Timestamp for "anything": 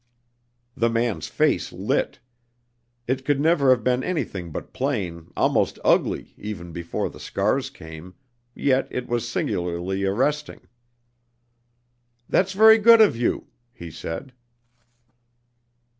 4.03-4.49